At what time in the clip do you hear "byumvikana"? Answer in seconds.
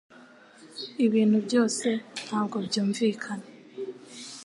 2.67-3.47